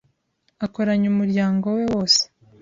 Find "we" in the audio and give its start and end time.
1.77-1.83